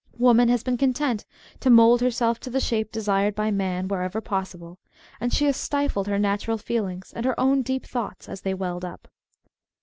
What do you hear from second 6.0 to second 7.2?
her natural feel ings